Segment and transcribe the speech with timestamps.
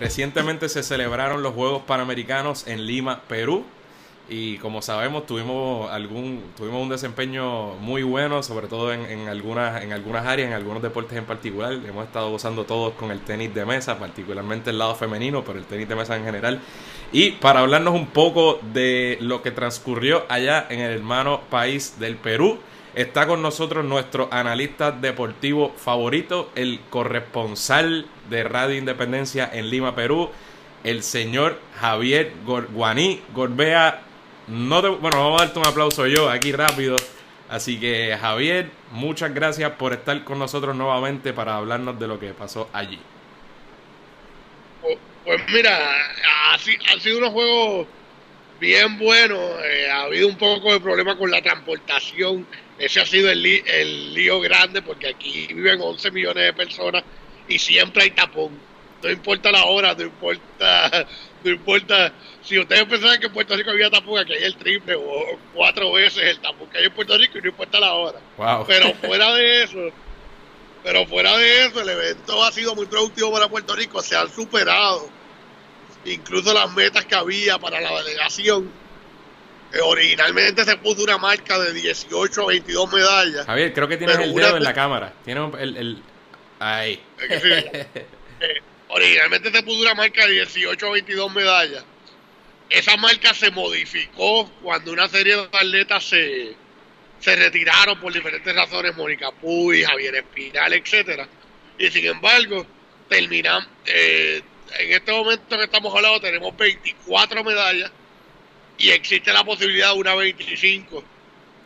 [0.00, 3.64] recientemente se celebraron los Juegos Panamericanos en Lima, Perú.
[4.28, 9.92] Y como sabemos, tuvimos algún tuvimos un desempeño muy bueno, sobre todo en, algunas, en
[9.92, 11.72] algunas áreas, en algunos deportes en particular.
[11.74, 15.64] Hemos estado gozando todos con el tenis de mesa, particularmente el lado femenino, pero el
[15.64, 16.60] tenis de mesa en general.
[17.12, 22.16] Y para hablarnos un poco de lo que transcurrió allá en el hermano país del
[22.16, 22.58] Perú,
[22.96, 30.30] está con nosotros nuestro analista deportivo favorito, el corresponsal de Radio Independencia en Lima, Perú,
[30.82, 34.00] el señor Javier Guaní Gorbea.
[34.48, 36.96] No bueno, vamos a darte un aplauso yo aquí rápido.
[37.50, 42.32] Así que Javier, muchas gracias por estar con nosotros nuevamente para hablarnos de lo que
[42.32, 42.98] pasó allí.
[45.24, 45.76] Pues mira,
[46.52, 47.86] ha, sido unos juegos
[48.60, 49.38] bien buenos.
[49.64, 52.46] Eh, ha habido un poco de problema con la transportación.
[52.78, 57.04] Ese ha sido el, el lío grande porque aquí viven 11 millones de personas
[57.48, 58.58] y siempre hay tapón.
[59.02, 61.06] No importa la hora, no importa,
[61.44, 62.12] no importa.
[62.42, 65.92] Si ustedes pensaban que en Puerto Rico había tapón, aquí hay el triple o cuatro
[65.92, 68.20] veces el tapón que hay en Puerto Rico y no importa la hora.
[68.66, 69.78] Pero fuera de eso,
[70.82, 74.30] pero fuera de eso, el evento ha sido muy productivo para Puerto Rico, se han
[74.32, 75.10] superado
[76.12, 78.70] incluso las metas que había para la delegación.
[79.72, 83.46] Eh, originalmente se puso una marca de 18 a 22 medallas.
[83.46, 85.12] Javier, creo que tienes el dedo en la cámara.
[85.24, 86.02] Tiene el, el...
[86.58, 87.00] Ahí.
[88.38, 91.82] Eh, originalmente se puso una marca de 18 a 22 medallas.
[92.68, 96.54] Esa marca se modificó cuando una serie de atletas se,
[97.18, 101.26] se retiraron por diferentes razones, Mónica Puy, Javier Espinal, etcétera.
[101.78, 102.66] Y sin embargo,
[103.08, 104.42] terminamos, eh,
[104.78, 107.90] en este momento que estamos hablando tenemos 24 medallas
[108.78, 111.02] y existe la posibilidad de una 25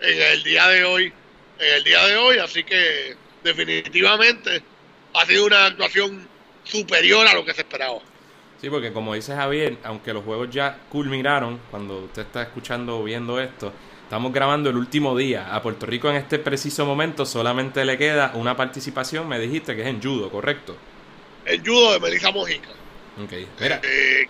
[0.01, 1.12] en el día de hoy,
[1.59, 4.62] en el día de hoy, así que definitivamente
[5.15, 6.27] ha sido una actuación
[6.65, 7.98] superior a lo que se esperaba.
[8.61, 13.05] Sí, porque como dice Javier, aunque los juegos ya culminaron, cuando usted está escuchando o
[13.05, 15.55] viendo esto, estamos grabando el último día.
[15.55, 19.83] A Puerto Rico en este preciso momento solamente le queda una participación, me dijiste que
[19.83, 20.77] es en judo, ¿correcto?
[21.47, 22.69] En judo de Melissa Mojica.
[23.19, 23.81] Ok, mira.
[23.82, 24.26] Eh,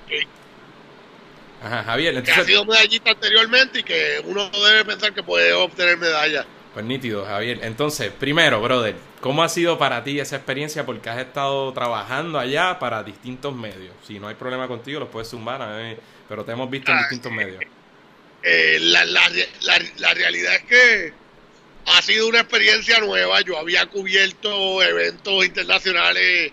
[1.63, 2.35] Ajá, Javier, entonces...
[2.35, 6.47] Que ha sido medallista anteriormente y que uno debe pensar que puede obtener medalla.
[6.73, 7.61] Pues nítido, Javier.
[7.63, 10.87] Entonces, primero, brother, ¿cómo ha sido para ti esa experiencia?
[10.87, 13.93] Porque has estado trabajando allá para distintos medios.
[14.07, 15.61] Si no hay problema contigo, los puedes sumar,
[16.29, 17.63] pero te hemos visto en ah, distintos medios.
[18.43, 19.29] Eh, la, la,
[19.99, 21.13] la, realidad es que
[21.87, 23.41] ha sido una experiencia nueva.
[23.43, 26.53] Yo había cubierto eventos internacionales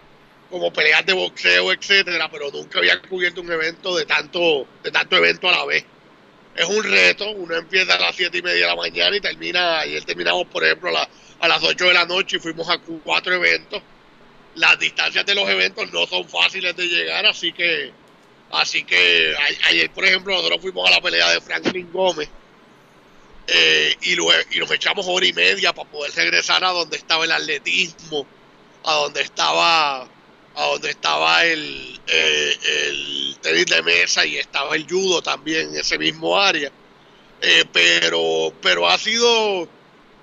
[0.49, 5.17] como peleas de boxeo, etcétera, pero nunca había cubierto un evento de tanto, de tanto
[5.17, 5.85] evento a la vez.
[6.55, 9.79] Es un reto, uno empieza a las siete y media de la mañana y termina,
[9.79, 13.81] ayer terminamos por ejemplo a, las 8 de la noche y fuimos a cuatro eventos.
[14.55, 17.91] Las distancias de los eventos no son fáciles de llegar, así que,
[18.51, 19.35] así que
[19.65, 22.27] ayer por ejemplo nosotros fuimos a la pelea de Franklin Gómez
[23.45, 27.23] eh, y, luego, y nos echamos hora y media para poder regresar a donde estaba
[27.25, 28.25] el atletismo,
[28.83, 30.09] a donde estaba
[30.57, 32.57] a donde estaba el, eh,
[32.87, 36.71] el tenis de mesa y estaba el judo también en ese mismo área.
[37.41, 39.69] Eh, pero, pero ha sido,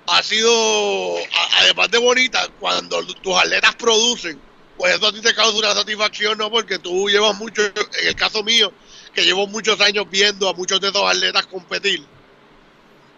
[0.07, 1.15] ha sido,
[1.61, 4.37] además de bonita, cuando tus atletas producen,
[4.77, 6.51] pues eso a ti te causa una satisfacción, ¿no?
[6.51, 8.73] Porque tú llevas mucho, en el caso mío,
[9.13, 12.03] que llevo muchos años viendo a muchos de esos atletas competir.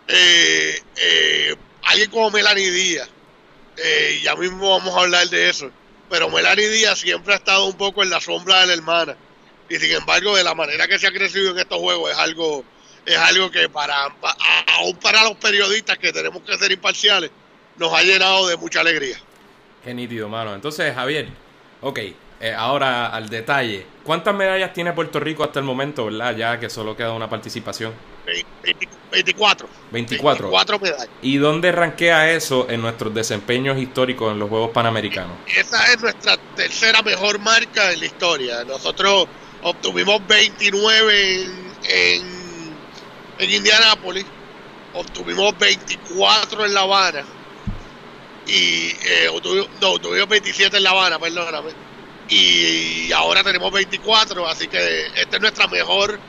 [0.08, 3.10] Eh, alguien como Melanie Díaz,
[4.22, 5.72] ya mismo vamos a hablar de eso
[6.10, 9.16] pero Melanie Díaz siempre ha estado un poco en la sombra de la hermana.
[9.70, 12.64] Y sin embargo, de la manera que se ha crecido en estos juegos es algo,
[13.06, 14.16] es algo que para,
[14.78, 17.32] aún para los periodistas que tenemos que ser imparciales,
[17.78, 19.18] nos ha llenado de mucha alegría.
[19.84, 20.56] Qué nítido, mano.
[20.56, 21.28] Entonces, Javier,
[21.82, 22.00] ok,
[22.40, 23.86] eh, ahora al detalle.
[24.04, 26.36] ¿Cuántas medallas tiene Puerto Rico hasta el momento, verdad?
[26.36, 27.94] Ya que solo queda una participación.
[28.26, 29.68] 24.
[29.92, 30.50] 24.
[30.52, 31.10] 24 medallas.
[31.22, 35.38] ¿Y dónde rankea eso en nuestros desempeños históricos en los Juegos Panamericanos?
[35.48, 38.64] Esa es nuestra tercera mejor marca en la historia.
[38.66, 39.28] Nosotros
[39.64, 42.76] obtuvimos 29 en, en,
[43.40, 44.26] en Indianápolis,
[44.94, 47.24] obtuvimos 24 en La Habana
[48.46, 51.87] y eh, obtuvimos, no, obtuvimos 27 en La Habana, perdóname.
[52.30, 56.20] Y ahora tenemos 24, así que esta es nuestra mejor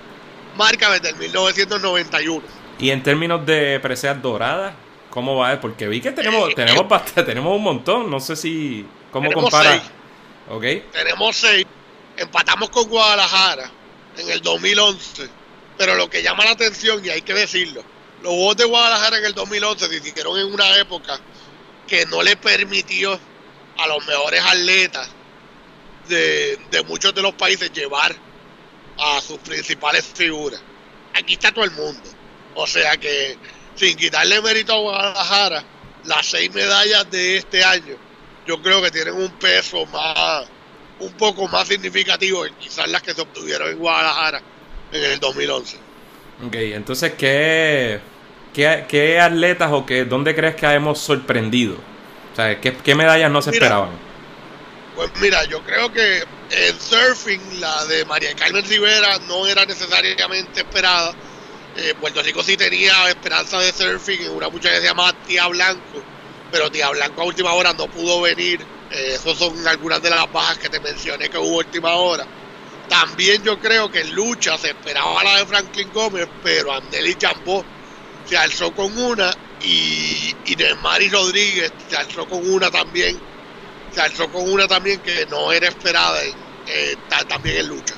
[0.56, 2.42] marca desde el 1991.
[2.78, 4.74] Y en términos de preseas doradas,
[5.10, 5.60] ¿cómo va?
[5.60, 9.32] Porque vi que tenemos, eh, tenemos eh, bastante, tenemos un montón, no sé si cómo
[9.32, 9.80] compara.
[10.50, 10.82] Seis.
[10.92, 11.66] Tenemos seis.
[12.16, 13.70] Empatamos con Guadalajara
[14.16, 15.28] en el 2011.
[15.76, 17.82] Pero lo que llama la atención, y hay que decirlo,
[18.22, 21.18] los Juegos de Guadalajara en el 2011 se hicieron en una época
[21.86, 23.18] que no le permitió
[23.76, 25.08] a los mejores atletas
[26.08, 28.14] de, de muchos de los países llevar
[28.98, 30.60] a sus principales figuras.
[31.14, 32.02] Aquí está todo el mundo.
[32.54, 33.36] O sea que,
[33.74, 35.64] sin quitarle mérito a Guadalajara,
[36.04, 37.96] las seis medallas de este año,
[38.46, 40.46] yo creo que tienen un peso más,
[40.98, 44.42] un poco más significativo que quizás las que se obtuvieron en Guadalajara
[44.92, 45.76] en el 2011.
[46.46, 48.00] Ok, entonces, ¿qué,
[48.54, 51.76] qué, atletas o qué, dónde crees que hemos sorprendido?
[52.32, 53.90] O sea, ¿qué, medallas no se esperaban?
[54.98, 60.62] Pues mira, yo creo que en surfing la de María Carmen Rivera no era necesariamente
[60.62, 61.14] esperada.
[61.76, 65.46] Eh, Puerto Rico sí tenía esperanza de surfing en una muchacha que se llama Tía
[65.46, 66.02] Blanco,
[66.50, 68.60] pero Tía Blanco a última hora no pudo venir.
[68.90, 72.26] Eh, esas son algunas de las bajas que te mencioné que hubo a última hora.
[72.88, 77.64] También yo creo que en lucha se esperaba la de Franklin Gómez, pero Andeli Chambó
[78.24, 83.27] se alzó con una y, y Rodríguez se alzó con una también.
[83.98, 86.18] Alzó con una también que no era esperada
[86.66, 86.96] eh,
[87.28, 87.94] también en lucha.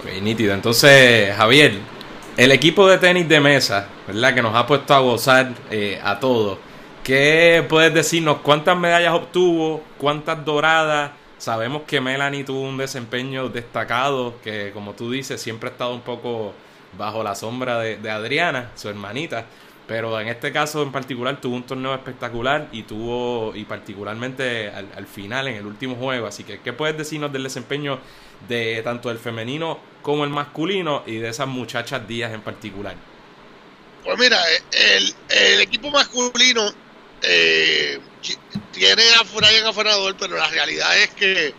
[0.00, 0.54] Ok, nítido.
[0.54, 1.78] Entonces, Javier,
[2.36, 4.34] el equipo de tenis de mesa, ¿verdad?
[4.34, 6.58] Que nos ha puesto a gozar eh, a todos.
[7.02, 8.38] ¿Qué puedes decirnos?
[8.42, 9.82] ¿Cuántas medallas obtuvo?
[9.96, 11.12] ¿Cuántas doradas?
[11.38, 16.00] Sabemos que Melanie tuvo un desempeño destacado, que como tú dices, siempre ha estado un
[16.00, 16.52] poco
[16.98, 19.46] bajo la sombra de, Adriana, su hermanita.
[19.86, 25.06] Pero en este caso en particular tuvo un torneo espectacular y tuvo, y particularmente al,
[25.06, 26.26] final, en el último juego.
[26.26, 28.00] Así que, ¿qué puedes decirnos del desempeño
[28.48, 32.96] de tanto el femenino como el masculino y de esas muchachas días en particular?
[34.04, 34.38] Pues mira,
[34.72, 36.72] el, el equipo masculino
[37.22, 37.98] eh,
[38.72, 41.54] tiene a Brian afanador, pero la realidad es que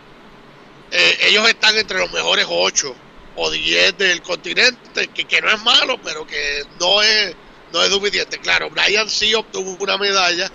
[0.90, 2.94] eh, ellos están entre los mejores 8
[3.36, 7.34] o 10 del continente, que, no es malo, pero que no es,
[7.72, 8.38] no es suficiente.
[8.38, 10.50] Claro, Brian sí obtuvo una medalla,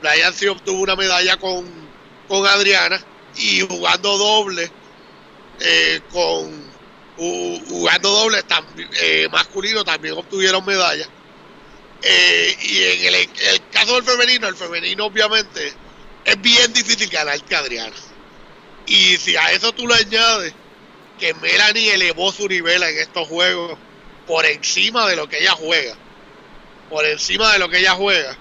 [0.00, 1.66] Brian sí obtuvo una medalla con,
[2.28, 3.00] con Adriana
[3.36, 4.70] y jugando doble
[5.60, 6.72] eh, con
[7.16, 8.42] jugando doble
[9.00, 11.08] eh, masculino también obtuvieron medallas
[12.02, 13.28] eh, y en el,
[13.70, 15.72] caso del femenino, el femenino obviamente
[16.24, 17.94] es bien difícil ganar que Adriana.
[18.86, 20.52] Y si a eso tú le añades
[21.18, 23.78] que Melanie elevó su nivel en estos juegos
[24.26, 25.96] por encima de lo que ella juega,
[26.92, 28.36] por encima de lo que ella juega,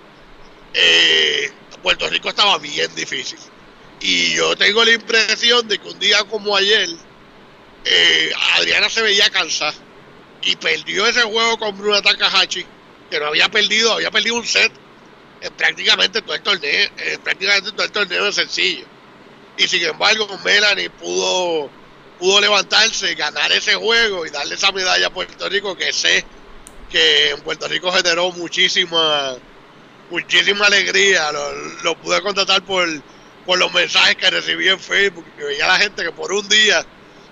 [0.74, 1.50] eh,
[1.82, 3.40] Puerto Rico estaba bien difícil.
[4.02, 6.90] Y yo tengo la impresión de que un día como ayer,
[7.86, 9.74] eh, Adriana se veía cansada
[10.42, 12.66] y perdió ese juego con Bruna Takahashi
[13.10, 14.72] que no había perdido, había perdido un set
[15.40, 16.90] en prácticamente todo el torneo,
[17.24, 18.86] prácticamente todo el torneo es sencillo.
[19.58, 21.70] Y sin embargo, Melanie pudo,
[22.20, 26.26] pudo levantarse, ganar ese juego y darle esa medalla a Puerto Rico, que sé
[26.92, 29.36] que en Puerto Rico generó muchísima,
[30.10, 31.32] muchísima alegría.
[31.84, 32.88] Lo, pude contratar por,
[33.46, 36.86] por los mensajes que recibí en Facebook, que veía la gente que por un día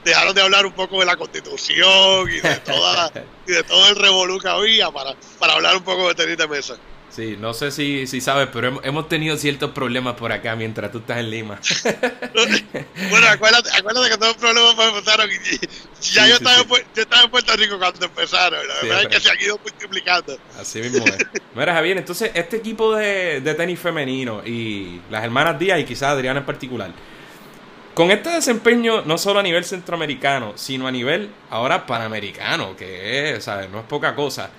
[0.03, 3.11] dejaron de hablar un poco de la constitución y de toda
[3.47, 6.47] y de todo el revolú que había para, para hablar un poco de tenis de
[6.47, 6.77] mesa.
[7.19, 10.99] Sí, no sé si, si sabes, pero hemos, tenido ciertos problemas por acá mientras tú
[10.99, 11.59] estás en Lima.
[13.09, 15.29] bueno, acuérdate, acuérdate que todos los problemas empezaron.
[16.13, 18.65] Ya yo, estaba En, yo estaba en Puerto Rico cuando empezaron.
[18.65, 20.37] La verdad es que se han ido multiplicando.
[20.57, 21.17] Así mismo es.
[21.55, 26.11] Mira, Javier, entonces este equipo de, de tenis femenino y las hermanas Díaz y quizás
[26.11, 26.89] Adriana en particular,
[27.95, 33.43] con este desempeño, no solo a nivel centroamericano, sino a nivel ahora panamericano, que es,
[33.43, 33.69] ¿sabes?
[33.69, 34.51] No es poca cosa.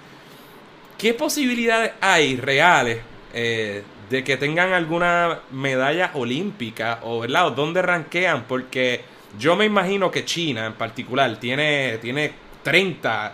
[1.00, 2.99] ¿Qué posibilidades hay reales
[3.33, 7.52] eh, de que tengan alguna medalla olímpica o, ¿verdad?
[7.52, 8.45] dónde ranquean?
[8.47, 9.00] Porque
[9.38, 13.33] yo me imagino que China en particular tiene, tiene 30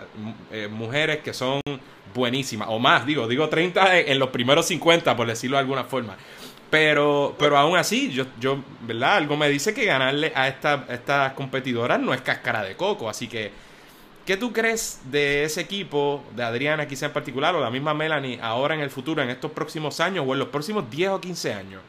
[0.53, 1.61] eh, mujeres que son
[2.15, 6.17] buenísimas, o más, digo, digo 30 en los primeros 50, por decirlo de alguna forma.
[6.71, 9.17] Pero, pero aún así, yo, yo, ¿verdad?
[9.17, 13.09] Algo me dice que ganarle a esta, estas competidoras no es cáscara de coco.
[13.09, 13.51] Así que,
[14.27, 18.39] ¿qué tú crees de ese equipo, de Adriana quizá en particular, o la misma Melanie,
[18.43, 21.53] ahora en el futuro, en estos próximos años, o en los próximos 10 o 15
[21.55, 21.83] años?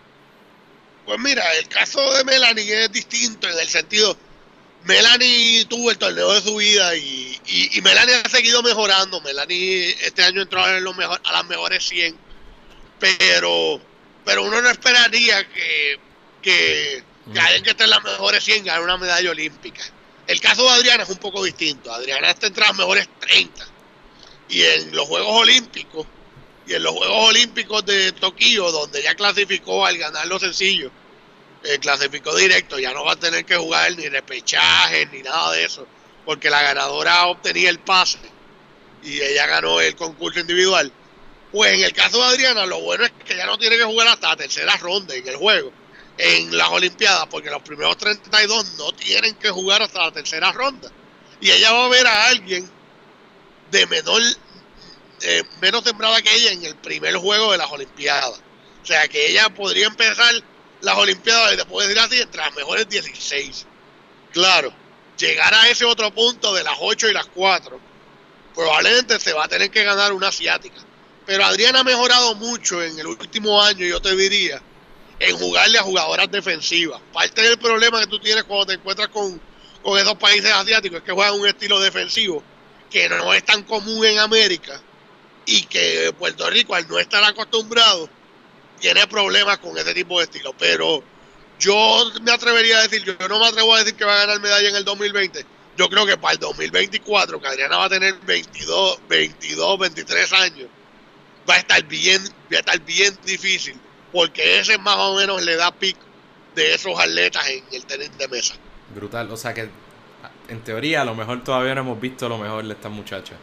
[1.05, 4.17] Pues mira, el caso de Melanie es distinto en el sentido,
[4.83, 9.19] Melanie tuvo el torneo de su vida y, y, Melanie ha seguido mejorando.
[9.21, 12.15] Melanie este año entró a, los mejor, a las mejores 100,
[12.99, 13.81] pero
[14.23, 15.99] pero uno no esperaría que,
[16.41, 17.03] que,
[17.39, 19.81] alguien que esté en las mejores 100 gane una medalla olímpica.
[20.27, 21.91] El caso de Adriana es un poco distinto.
[21.91, 23.65] Adriana está entre las mejores 30.
[24.49, 26.05] Y en los Juegos Olímpicos,
[26.67, 30.91] y en los Juegos Olímpicos de Tokio, donde ya clasificó al ganar los sencillos,
[31.63, 35.63] eh, clasificó directo, ya no va a tener que jugar ni repechaje ni nada de
[35.63, 35.87] eso,
[36.25, 38.19] porque la ganadora obtenía el pase
[39.03, 40.91] y ella ganó el concurso individual.
[41.51, 44.09] Pues en el caso de Adriana, lo bueno es que ya no tiene que jugar
[44.09, 45.71] hasta la tercera ronda en el juego.
[46.17, 50.91] En las Olimpiadas, porque los primeros 32 no tienen que jugar hasta la tercera ronda.
[51.39, 52.69] Y ella va a ver a alguien
[53.71, 54.21] de menor,
[55.21, 58.41] eh, menos temprana que ella en el primer juego de las Olimpiadas.
[58.83, 60.33] O sea que ella podría empezar
[60.81, 63.65] las Olimpiadas, y después decir así, entre las mejores 16.
[64.31, 64.73] Claro,
[65.17, 67.79] llegar a ese otro punto de las 8 y las 4,
[68.55, 70.77] probablemente se va a tener que ganar una asiática.
[71.25, 74.61] Pero Adriana ha mejorado mucho en el último año, yo te diría,
[75.19, 77.01] en jugarle a jugadoras defensivas.
[77.13, 79.41] Parte del problema que tú tienes cuando te encuentras con,
[79.81, 82.43] con esos países asiáticos es que juegan un estilo defensivo
[82.89, 84.81] que no es tan común en América
[85.45, 88.09] y que Puerto Rico, al no estar acostumbrado,
[88.79, 90.53] tiene problemas con ese tipo de estilo.
[90.57, 91.03] Pero
[91.59, 94.39] yo me atrevería a decir, yo no me atrevo a decir que va a ganar
[94.39, 95.45] medalla en el 2020.
[95.77, 100.67] Yo creo que para el 2024, que Adriana va a tener 22, 22, 23 años,
[101.49, 103.79] va a estar bien, va a estar bien difícil,
[104.11, 105.99] porque ese más o menos le da pico
[106.55, 108.55] de esos atletas en el tenis de mesa.
[108.93, 109.69] Brutal, o sea que
[110.49, 113.37] en teoría a lo mejor todavía no hemos visto lo mejor de estas muchachas.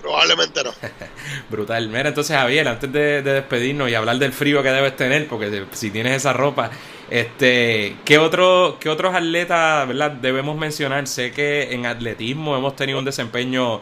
[0.00, 0.72] Probablemente no.
[1.50, 1.88] Brutal.
[1.88, 5.90] Mira, entonces Javier, antes de, despedirnos y hablar del frío que debes tener, porque si
[5.90, 6.70] tienes esa ropa,
[7.10, 10.12] este, ¿qué, otro, ¿qué otros atletas ¿verdad?
[10.12, 11.06] debemos mencionar?
[11.08, 13.80] Sé que en atletismo hemos tenido un desempeño,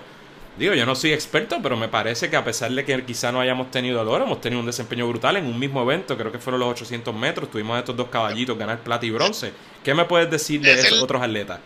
[0.58, 3.40] digo, yo no soy experto, pero me parece que a pesar de que quizá no
[3.40, 6.38] hayamos tenido el oro, hemos tenido un desempeño brutal en un mismo evento, creo que
[6.38, 9.52] fueron los 800 metros, tuvimos a estos dos caballitos ganar plata y bronce.
[9.84, 11.60] ¿Qué me puedes decir de esos otros atletas?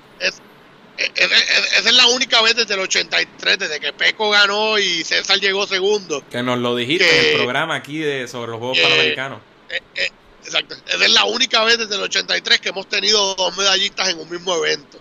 [1.01, 5.67] esa es la única vez desde el 83, desde que Peco ganó y César llegó
[5.67, 6.23] segundo.
[6.31, 9.41] Que nos lo dijiste en el programa aquí de, sobre los Juegos Panamericanos.
[9.71, 10.11] Eh, eh,
[10.45, 10.77] exacto.
[10.87, 14.29] Esa es la única vez desde el 83 que hemos tenido dos medallistas en un
[14.29, 14.99] mismo evento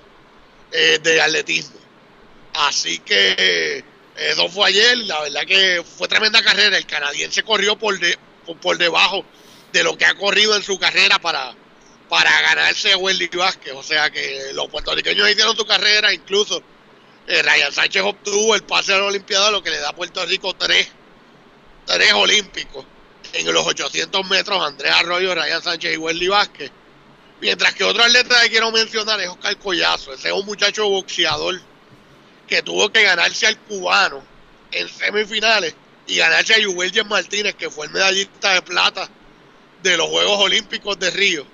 [0.71, 1.78] eh, de atletismo.
[2.59, 3.83] Así que
[4.17, 4.97] eso fue ayer.
[4.99, 6.77] La verdad que fue tremenda carrera.
[6.77, 8.17] El canadiense corrió por, de,
[8.61, 9.23] por debajo
[9.71, 11.55] de lo que ha corrido en su carrera para
[12.09, 13.73] para ganarse a Wendy Vázquez.
[13.75, 16.61] O sea que los puertorriqueños hicieron su carrera, incluso
[17.27, 20.25] eh, Ryan Sánchez obtuvo el pase a la Olimpiada, lo que le da a Puerto
[20.25, 20.89] Rico tres,
[21.85, 22.83] tres olímpicos
[23.33, 26.71] en los 800 metros, Andrea Arroyo, Ryan Sánchez y Wendy Vázquez.
[27.39, 31.61] Mientras que otro atleta que quiero mencionar es Oscar Collazo, ese es un muchacho boxeador
[32.49, 34.23] que tuvo que ganarse al cubano
[34.71, 35.75] en semifinales
[36.07, 39.07] y ganarse a Yuvelgen Martínez, que fue el medallista de plata
[39.83, 41.45] de los Juegos Olímpicos de Río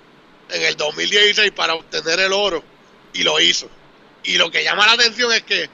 [0.49, 2.63] en el 2016 para obtener el oro
[3.13, 3.69] y lo hizo.
[4.23, 5.69] Y lo que llama la atención es que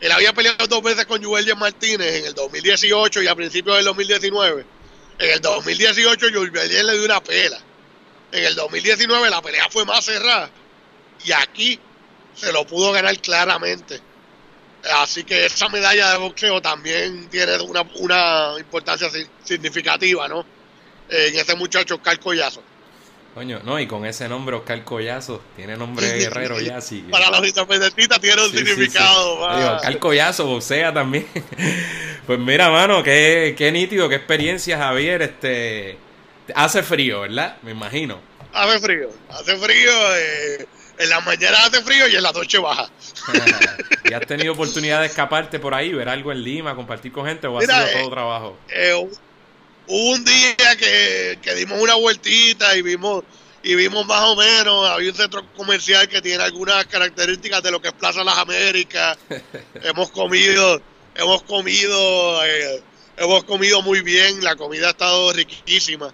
[0.00, 3.84] él había peleado dos veces con Juventus Martínez en el 2018 y a principios del
[3.84, 4.64] 2019.
[5.18, 7.60] En el 2018 Juventus le dio una pela.
[8.32, 10.50] En el 2019 la pelea fue más cerrada
[11.24, 11.78] y aquí
[12.34, 14.00] se lo pudo ganar claramente.
[14.90, 19.08] Así que esa medalla de boxeo también tiene una, una importancia
[19.44, 20.44] significativa, ¿no?
[21.08, 22.62] En ese muchacho Oscar Collazo.
[23.34, 27.06] Coño, no, y con ese nombre Oscar Collazo, tiene nombre de guerrero ya, sí.
[27.10, 29.38] Para los independentistas tiene un significado,
[29.76, 31.26] Oscar Collazo, boxea también.
[32.26, 35.22] pues mira, mano, qué, qué nítido, qué experiencia, Javier.
[35.22, 35.96] Este,
[36.54, 37.56] hace frío, ¿verdad?
[37.62, 38.20] Me imagino.
[38.52, 40.16] Hace frío, hace frío.
[40.16, 40.66] Eh,
[41.02, 42.88] en la mañana hace frío y en la noche baja.
[44.04, 47.46] ¿Y has tenido oportunidad de escaparte por ahí, ver algo en Lima, compartir con gente
[47.46, 48.58] o ha sido todo trabajo?
[48.68, 53.24] Eh, hubo un día que, dimos una vueltita y vimos
[53.64, 57.80] y vimos más o menos, había un centro comercial que tiene algunas características de lo
[57.80, 59.16] que es Plaza Las Américas.
[59.82, 60.82] hemos comido,
[61.14, 62.82] hemos comido, eh,
[63.16, 66.12] hemos comido muy bien, la comida ha estado riquísima.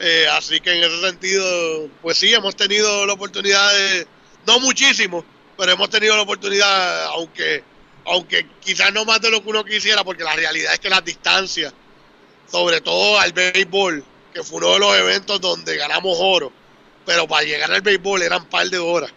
[0.00, 4.06] Eh, así que en ese sentido, pues sí, hemos tenido la oportunidad de,
[4.46, 5.24] no muchísimo,
[5.56, 7.64] pero hemos tenido la oportunidad, aunque,
[8.06, 11.04] aunque quizás no más de lo que uno quisiera, porque la realidad es que las
[11.04, 11.72] distancias
[12.50, 14.04] sobre todo al béisbol,
[14.34, 16.52] que fue uno de los eventos donde ganamos oro.
[17.06, 19.12] Pero para llegar al béisbol eran par de horas.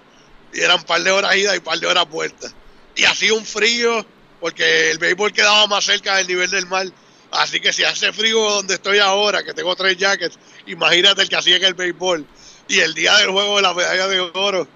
[0.53, 2.51] Y eran par de horas ida y par de horas vuelta.
[2.95, 4.05] Y hacía un frío,
[4.39, 6.87] porque el béisbol quedaba más cerca del nivel del mar.
[7.31, 10.37] Así que si hace frío donde estoy ahora, que tengo tres jackets,
[10.67, 12.25] imagínate el que hacía en el béisbol.
[12.67, 14.67] Y el día del juego de la medalla de oro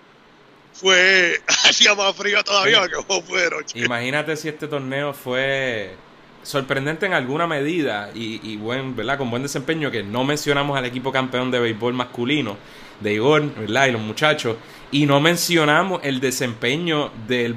[0.78, 5.96] fue, hacía más frío todavía que fue Imagínate si este torneo fue
[6.44, 9.18] sorprendente en alguna medida y, buen, ¿verdad?
[9.18, 12.58] con buen desempeño que no mencionamos al equipo campeón de béisbol masculino
[13.02, 13.88] de Igor ¿verdad?
[13.88, 14.56] y los muchachos.
[14.92, 17.54] Y no mencionamos el desempeño de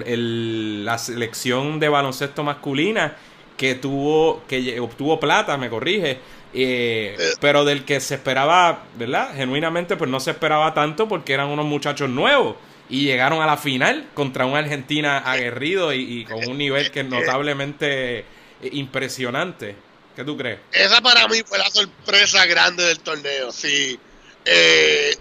[0.85, 3.17] la selección de baloncesto masculina
[3.57, 6.19] que tuvo que obtuvo plata me corrige
[6.55, 11.49] eh, pero del que se esperaba verdad genuinamente pues no se esperaba tanto porque eran
[11.49, 12.57] unos muchachos nuevos
[12.91, 18.25] y llegaron a la final contra una Argentina aguerrido y con un nivel que notablemente
[18.73, 19.77] impresionante.
[20.15, 20.59] ¿Qué tú crees?
[20.73, 23.53] Esa para mí fue la sorpresa grande del torneo.
[23.53, 23.99] Sí,
[24.45, 25.15] eh,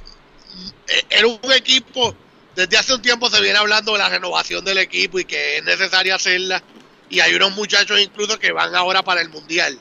[1.10, 2.16] era un equipo,
[2.56, 5.64] desde hace un tiempo se viene hablando de la renovación del equipo y que es
[5.64, 6.64] necesaria hacerla.
[7.10, 9.80] Y hay unos muchachos incluso que van ahora para el Mundial.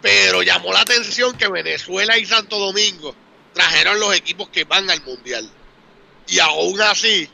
[0.00, 3.14] Pero llamó la atención que Venezuela y Santo Domingo
[3.52, 5.48] trajeron los equipos que van al Mundial.
[6.32, 7.28] Y aún así,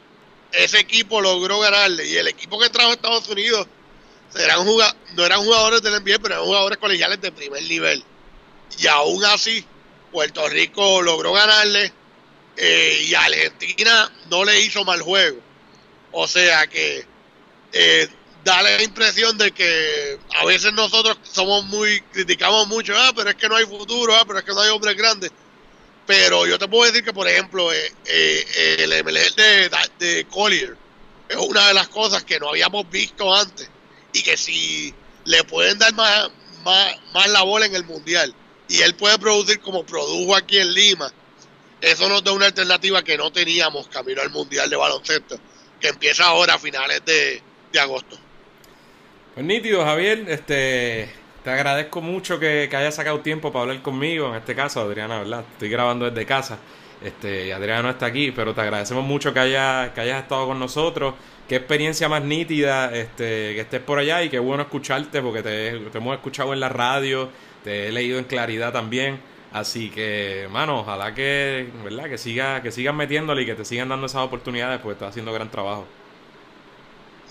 [0.51, 2.05] ese equipo logró ganarle.
[2.05, 3.69] Y el equipo que trajo Estados Unidos
[4.35, 4.67] eran
[5.15, 8.03] no eran jugadores del NBA, pero eran jugadores colegiales de primer nivel.
[8.77, 9.65] Y aún así,
[10.11, 11.93] Puerto Rico logró ganarle
[12.57, 15.39] eh, y Argentina no le hizo mal juego.
[16.11, 17.07] O sea que
[17.73, 18.09] eh,
[18.43, 23.37] da la impresión de que a veces nosotros somos muy, criticamos mucho, ah, pero es
[23.37, 25.31] que no hay futuro, ah, pero es que no hay hombres grandes.
[26.09, 30.75] Pero yo te puedo decir que, por ejemplo, eh, eh el MLG de, de Collier
[31.29, 33.69] es una de las cosas que no habíamos visto antes
[34.15, 34.95] y que si
[35.27, 36.31] le pueden dar más,
[36.65, 38.35] más, más la bola en el mundial
[38.69, 41.13] y él puede producir como produjo aquí en Lima,
[41.83, 45.39] eso nos da una alternativa que no teníamos camino al mundial de baloncesto,
[45.79, 47.43] que empieza ahora a finales de,
[47.79, 48.19] agosto.
[49.35, 51.11] Pues nítido, Javier, este,
[51.49, 55.21] te agradezco mucho que, que hayas sacado tiempo para hablar conmigo, en este caso, Adriana,
[55.21, 55.45] ¿verdad?
[55.53, 56.59] Estoy grabando desde casa.
[57.03, 60.59] Este, Adriana no está aquí, pero te agradecemos mucho que, haya, que hayas estado con
[60.59, 61.15] nosotros
[61.49, 65.69] qué experiencia más nítida este, que estés por allá y qué bueno escucharte porque te,
[65.69, 67.31] hemos escuchado en la radio,
[67.65, 69.19] te he leído en claridad también.
[69.51, 72.11] Así que, mano, ojalá que, ¿verdad?
[72.11, 75.33] Que siga, que sigan metiéndole y que te sigan dando esas oportunidades, porque estás haciendo
[75.33, 75.87] gran trabajo.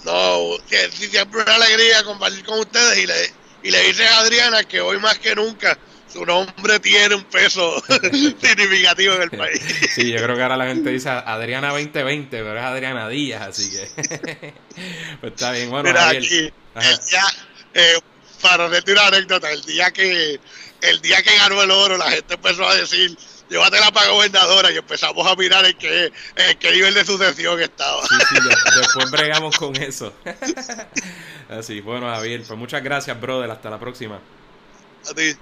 [0.05, 3.13] No, que siempre una alegría compartir con ustedes y le,
[3.63, 5.77] y le dice a Adriana que hoy más que nunca
[6.11, 9.61] su nombre tiene un peso significativo en el país.
[9.93, 13.69] Sí, yo creo que ahora la gente dice Adriana 2020, pero es Adriana Díaz, así
[13.71, 14.53] que
[15.21, 15.69] pues está bien.
[15.69, 16.51] Bueno, Mira, aquí,
[17.73, 17.99] eh,
[18.41, 20.39] para hacerte una anécdota, el día que
[20.81, 23.17] el día que ganó el oro, la gente empezó a decir
[23.49, 28.01] llévatela para gobernadora y empezamos a mirar en qué, en qué nivel de sucesión estaba.
[28.07, 28.35] Sí, sí,
[28.79, 30.13] después bregamos con eso.
[31.49, 33.49] Así, bueno, Javier, pues muchas gracias, brother.
[33.51, 34.19] Hasta la próxima.
[35.09, 35.35] A ti.